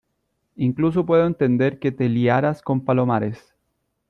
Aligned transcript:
incluso 0.55 1.05
puedo 1.05 1.27
entender 1.27 1.77
que 1.77 1.91
te 1.91 2.09
liaras 2.09 2.63
con 2.63 2.81
Palomares. 2.83 3.53